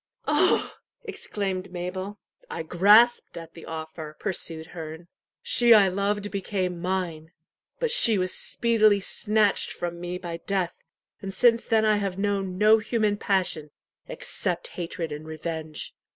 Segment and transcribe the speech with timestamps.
[0.25, 2.17] "Oh!" exclaimed Mabel.
[2.49, 5.09] "I grasped at the offer," pursued Herne.
[5.43, 7.29] "She I loved became mine.
[7.79, 10.79] But she was speedily snatched from me by death,
[11.21, 13.69] and since then I have known no human passion
[14.07, 15.93] except hatred and revenge.